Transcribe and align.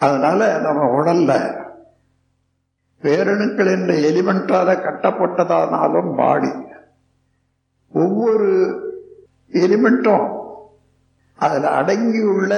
அதனால 0.00 0.58
நம்ம 0.58 0.82
உடல்ல 0.98 1.32
பேரணுக்கள் 3.02 3.70
என்ற 3.70 3.94
எலிமெண்டால 4.08 4.68
கட்டப்பட்டதானாலும் 4.76 6.14
பாடி 6.16 6.50
ஒவ்வொரு 7.92 8.48
எலிமெண்ட்டும் 9.52 10.26
அதில் 11.38 11.68
அடங்கியுள்ள 11.70 12.52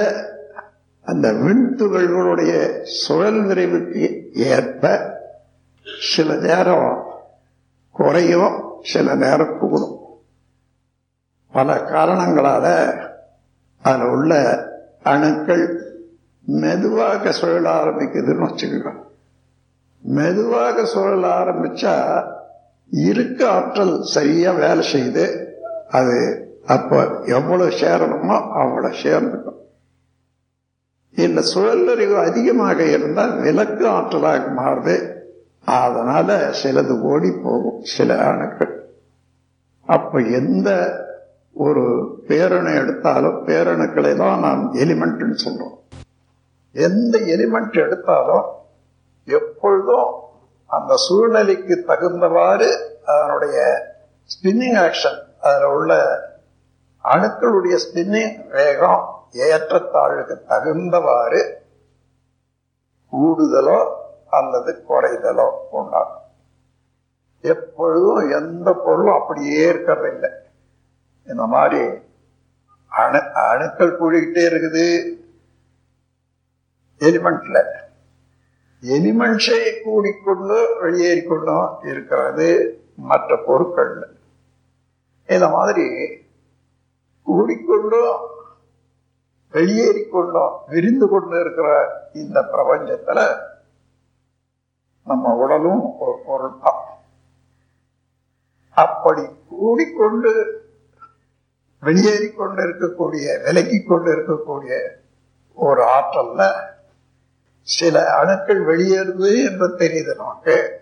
அந்த 1.05 1.27
விண்துகள்களுடைய 1.33 2.51
சுழல் 3.01 3.41
விரைவுக்கு 3.41 4.03
ஏற்ப 4.47 4.83
சில 6.09 6.35
நேரம் 6.35 6.89
குறையும் 7.95 8.53
சில 8.81 9.15
நேரம் 9.15 9.57
கூடும். 9.59 9.95
பல 11.53 11.73
காரணங்களால 11.91 12.65
அதில் 13.83 14.09
உள்ள 14.09 14.33
அணுக்கள் 15.03 15.65
மெதுவாக 16.59 17.31
சுழல 17.31 17.83
ஆரம்பிக்குதுன்னு 17.83 18.47
வச்சுக்கோங்க. 18.47 18.91
மெதுவாக 19.99 20.85
சுழல 20.85 21.27
ஆரம்பிச்சா 21.27 21.95
இருக்க 22.87 23.49
ஆற்றல் 23.49 24.01
சரியா 24.01 24.51
வேலை 24.51 24.83
செய்து 24.91 25.23
அது 25.89 26.17
அப்ப 26.65 27.21
எவ்வளவு 27.25 27.69
சேரணுமோ 27.69 28.35
அவ்வளவு 28.51 28.95
சேர்ந்துக்கும். 29.03 29.59
இந்த 31.15 31.41
சுழலறிவு 31.53 32.15
அதிகமாக 32.15 32.83
இருந்தால் 32.83 33.39
விலக்கு 33.39 33.87
ஆற்றலாக 33.87 34.51
மாறுது. 34.57 34.95
அதனால 35.65 36.53
சிலது 36.63 37.01
ஓடி 37.01 37.31
போகும் 37.31 37.81
சில 37.81 38.17
அணுக்கள். 38.17 38.73
அப்ப 39.85 40.19
எந்த 40.19 40.69
ஒரு 41.53 41.83
பேரணை 42.27 42.73
எடுத்தாலும் 42.75 43.47
பேரணுக்களை 43.47 44.17
தான் 44.17 44.39
நாம் 44.39 44.73
எலிமெண்ட்னு 44.73 45.35
சொல்றோம். 45.45 45.77
எந்த 46.71 47.17
எலிமெண்ட் 47.17 47.77
எடுத்தாலும் 47.85 48.45
எப்பொழுதும் 49.25 50.09
அந்த 50.65 50.95
சூழ்நிலைக்கு 50.95 51.83
தகுந்தவாறு 51.87 52.69
அதனுடைய 53.05 53.57
ஸ்பின்னிங் 54.33 54.77
ஆக்ஷன் 54.81 55.19
அதில் 55.39 55.63
உள்ள 55.63 55.91
அணுக்களுடைய 57.03 57.75
ஸ்பின்னிங் 57.85 58.47
வேகம் 58.49 59.01
ஏற்றத்தாழ்வுக்கு 59.31 60.35
தகுந்தவாறு 60.47 61.41
கூடுதலோ 63.13 63.79
அல்லது 64.29 64.83
குறைதலோ 64.89 65.47
உண்டாகும். 65.69 66.25
எப்பொழுதும் 67.41 68.29
எந்த 68.29 68.73
பொருளும் 68.73 69.17
அப்படியே 69.19 69.71
இருக்கிறதில்லை. 69.71 70.29
இந்த 71.27 71.45
மாதிரி 71.45 71.81
அணு 72.87 73.19
அணுக்கள் 73.33 73.97
கூடிக்கிட்டே 73.99 74.43
இருக்குது. 74.51 74.85
எலிமெண்ட்ல 77.01 77.57
எலிமெண்ட்ஸை 78.83 79.61
கூடிக்கொண்டு 79.83 80.57
வெளியேறிக்கொண்டும் 80.81 81.69
இருக்கிறது 81.91 82.47
மற்ற 83.09 83.35
பொருட்கள்ல 83.45 84.03
இந்த 85.29 85.47
மாதிரி 85.49 85.87
கூடிக்கொண்டும் 87.27 88.15
வெளியேறிக்கொண்டும் 89.53 90.53
விரிந்து 90.67 91.07
கொண்டு 91.07 91.35
இருக்கிற 91.39 91.67
இந்த 92.13 92.39
பிரபஞ்சத்துல 92.51 93.19
நம்ம 95.07 95.33
உடலும் 95.35 95.83
ஒரு 95.99 96.15
பொருள் 96.25 96.59
தான் 96.59 96.81
அப்படி 98.77 99.23
கூடிக்கொண்டு 99.51 100.31
வெளியேறி 101.83 102.27
கொண்டு 102.31 102.61
இருக்கக்கூடிய 102.61 103.25
விலகி 103.41 103.77
கொண்டு 103.81 104.09
இருக்கக்கூடிய 104.11 104.73
ஒரு 105.57 105.81
ஆற்றல்ல 105.93 106.41
சில 107.61 108.15
அணுக்கள் 108.15 108.65
வெளியேறுது 108.65 109.45
என்று 109.45 109.67
தெரியுது 109.67 110.15
நமக்கு. 110.15 110.81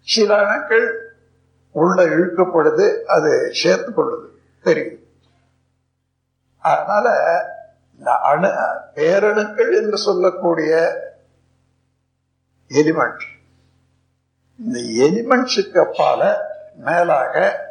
சில 0.00 0.46
அணுக்கள் 0.46 1.16
உள்ள 1.70 2.04
இழுக்கப்படுது 2.04 3.02
அது 3.02 3.48
சேர்த்து 3.52 3.90
கொள்ளுது 3.90 4.26
தெரியுது. 4.64 5.02
அதனால 6.58 7.18
இந்த 7.98 8.12
அணு 8.12 8.48
பேரணுக்கள் 8.94 9.74
என்று 9.74 9.96
சொல்லக்கூடிய 9.96 10.96
எலிமெண்ட் 12.68 13.22
இந்த 14.64 14.78
எலிமெண்ட்ஸுக்கு 14.78 15.84
அப்பால 15.84 16.36
மேலாக 16.76 17.62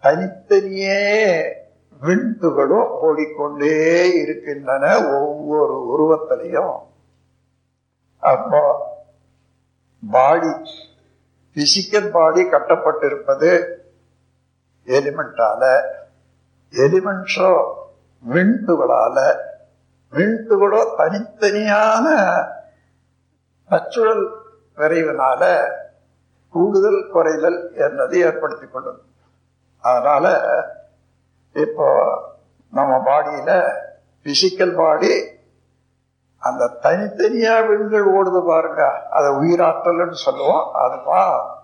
தனித்தனியே 0.00 1.42
விண்துகளும் 2.02 2.88
ஓடிக்கொண்டே 2.88 4.12
இருக்கின்றன 4.14 5.08
ஒவ்வொரு 5.08 5.76
உருவத்திலையும். 5.96 6.85
அப்போ 8.26 8.62
பாடி 10.02 10.52
பிசிக்கல் 11.56 12.10
பாடி 12.10 12.42
கட்டப்பட்டிருப்பது 12.44 13.50
எலிமெண்டால 14.88 15.62
எலிமெண்ட்ஸோ 16.74 17.50
விண்துகளால 18.22 19.18
விண்துகளோ 20.12 20.80
தனித்தனியான 20.98 22.06
நச்சுழல் 23.70 24.24
விரைவினால 24.78 25.42
கூடுதல் 26.54 27.00
குறைதல் 27.12 27.58
என்னது 27.76 28.16
ஏற்படுத்திக் 28.26 28.72
கொள்ளும். 28.72 29.00
அதனால 29.84 30.26
இப்போ 31.56 31.88
நம்ம 32.72 32.92
பாடியில 33.06 33.50
பிசிக்கல் 34.26 34.74
பாடி 34.74 35.12
அந்த 36.38 36.78
தனித்தனியா 36.82 37.66
விண்கள் 37.66 38.14
ஓடுது 38.14 38.46
பாருங்க. 38.46 39.08
அதை 39.10 39.30
உயிராற்றல்னு 39.30 40.12
சொல்லுவோம். 40.12 40.72
அதுதான் 40.72 41.58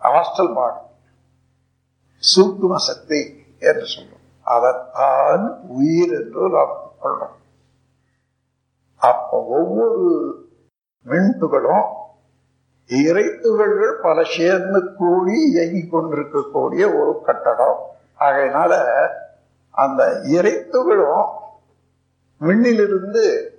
ஹாஸ்டல் 0.00 0.54
பாடி 0.54 0.82
சூக்கும 2.36 2.74
சக்தி 2.74 3.44
என்று 3.58 3.84
சொல்லுவோம் 3.84 4.22
அதைத்தான் 4.42 5.60
உயிர் 5.68 6.10
என்று 6.10 6.48
நாம் 6.48 6.92
கொள்றோம். 7.02 7.36
அப்போ 8.96 9.44
ஒவ்வொரு 9.44 10.34
விண்துகளும் 11.06 11.86
இறைத்துகள்கள் 12.86 14.02
பல 14.02 14.22
சேர்ந்து 14.24 14.94
கூடி 14.94 15.32
இயங்கிக் 15.32 15.92
கொண்டிருக்கக்கூடிய 15.92 16.88
ஒரு 16.88 17.22
கட்டடம். 17.24 17.78
ஆகையினால 18.18 19.06
அந்த 19.70 20.04
இறைத்துகளும் 20.22 21.28
விண்ணிலிருந்து 22.40 23.53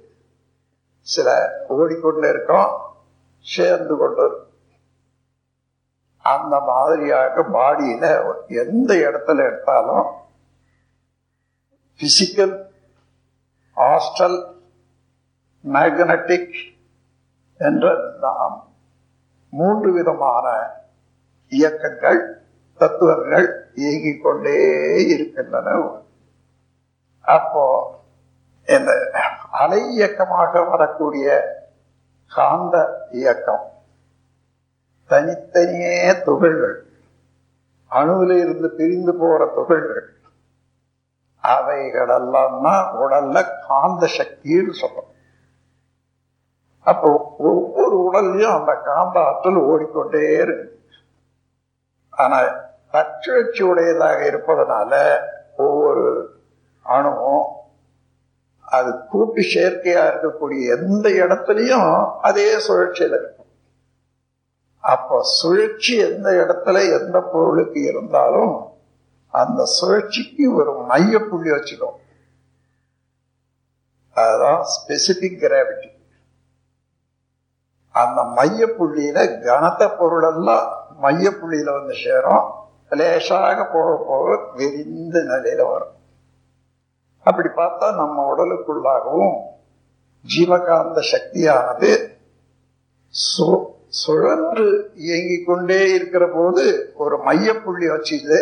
சில 1.13 1.29
ஓடிக்கொண்டு 1.67 2.29
இருக்கோம் 2.29 2.71
சேர்ந்து 3.45 3.95
கொண்டு 3.97 4.21
இருக்கும் 4.25 4.51
அந்த 6.25 6.53
மாதிரியாக 6.59 7.43
பாடியில 7.55 8.05
எந்த 8.63 8.91
இடத்துல 9.05 9.43
எடுத்தாலும் 9.49 10.07
பிசிக்கல் 11.99 12.55
ஹாஸ்டல் 13.77 14.39
மேக்னட்டிக் 15.63 16.57
என்ற 17.59 17.85
நாம் 18.21 18.55
மூன்று 19.53 19.89
விதமான 19.93 20.47
இயக்கங்கள் 21.51 22.21
தத்துவங்கள் 22.79 23.47
இயங்கிக் 23.75 24.23
கொண்டே 24.23 24.57
இருக்கின்றன. 25.05 25.69
அப்போ 27.25 27.65
இந்த 28.67 29.11
அலை 29.51 29.89
இயக்கமாக 29.89 30.63
வரக்கூடிய 30.63 31.41
காந்த 32.35 33.07
இயக்கம். 33.11 33.71
தனித்தனியே 35.07 36.21
துகள்கள். 36.23 36.85
அணுவில் 37.91 38.37
இருந்து 38.37 38.69
பிரிந்து 38.69 39.15
போற 39.15 39.45
துகள்கள். 39.45 40.13
அவைகளெல்லாம் 41.39 42.63
தான் 42.63 42.95
உடல்ல 42.95 43.45
காந்த 43.67 44.07
சக்தின்னு 44.17 44.73
சொல்றோம். 44.81 45.13
அப்போ 46.81 47.35
ஒவ்வொரு 47.37 48.09
உடல்லையும் 48.11 48.59
அந்த 48.59 48.73
காந்த 48.73 49.19
ஆற்றல் 49.19 49.55
ஓடிக்கொண்டே 49.55 50.33
இருக்கு. 50.33 50.79
ஆனா 52.09 52.39
தச்சுழற்சி 52.91 53.61
உடையதாக 53.61 54.25
இருப்பதனால 54.25 55.19
ஒவ்வொரு 55.57 56.35
அணுவும் 56.81 57.63
அது 58.77 58.91
கூட்டு 59.09 59.41
செயற்கையா 59.41 60.03
இருக்கக்கூடிய 60.11 60.61
எந்த 60.77 61.05
இடத்துலையும் 61.21 61.91
அதே 62.21 62.47
சுழற்சியில 62.67 63.15
இருக்கும். 63.19 63.51
அப்போ 64.93 65.17
சுழற்சி 65.23 65.93
எந்த 65.97 66.27
இடத்துல 66.41 66.77
எந்த 66.99 67.17
பொருளுக்கு 67.33 67.79
இருந்தாலும் 67.81 68.53
அந்த 69.31 69.61
சுழற்சிக்கு 69.65 70.45
ஒரு 70.55 70.71
மைய 70.83 71.19
புள்ளி 71.19 71.49
அதுதான் 74.13 74.61
ஸ்பெசிபிக் 74.73 75.39
கிராவிட்டி 75.43 75.89
அந்த 78.01 78.19
மைய 78.37 78.65
புள்ளியில 78.79 79.17
கனத்த 79.45 79.83
பொருள் 79.89 80.27
எல்லாம் 80.33 80.65
மைய 80.97 81.29
புள்ளியில 81.29 81.69
வந்து 81.77 81.95
சேரும். 82.03 82.45
லேசாக 82.89 83.59
போக 83.73 83.89
போக 84.07 84.25
விரிந்த 84.55 85.19
நிலையில 85.19 85.61
வரும். 85.71 85.93
அப்படி 87.25 87.47
பார்த்தா 87.47 87.95
நம்ம 87.95 88.33
உடலுக்குள்ளாகவும் 88.35 89.35
ஜீவகாந்த 90.25 90.99
சக்தியானது 90.99 91.91
சு- 93.13 93.65
சுழன்று 93.87 94.91
இயங்கிக் 94.95 95.47
கொண்டே 95.47 95.93
இருக்கிற 95.93 96.29
போது 96.33 96.91
ஒரு 96.95 97.17
மையப்புள்ளி 97.25 97.87
வச்சுது. 97.87 98.39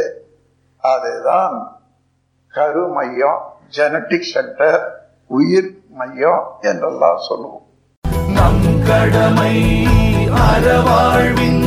அதுதான் 0.77 1.81
கரு 2.47 2.87
மையம் 2.87 3.41
ஜெனட்டிக் 3.77 4.31
சென்டர் 4.33 5.09
உயிர் 5.27 5.83
மையம் 5.89 6.43
என்றெல்லாம் 6.61 7.17
சொல்லுவோம். 7.17 7.65
நம் 8.33 8.83
கடமை 8.87 9.85
அறவாழ்வின் 10.27 11.63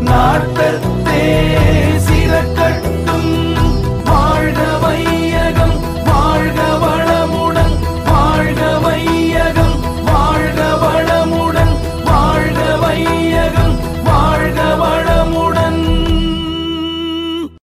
நாட்டத்தே 0.00 1.24